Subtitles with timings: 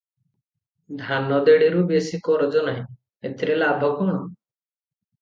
[1.01, 2.83] ଧାନ ଦେଢ଼ିରୁ ବେଶି କରଜା ନାହିଁ,
[3.31, 4.21] ଏଥିରେ ଲାଭ କଣ?